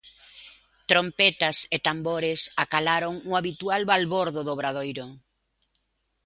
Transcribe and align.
Trompetas 0.91 1.57
e 1.75 1.77
tambores 1.87 2.39
acalaron 2.63 3.13
o 3.29 3.31
habitual 3.39 3.81
balbordo 3.91 4.39
do 4.43 4.51
Obradoiro. 4.55 5.05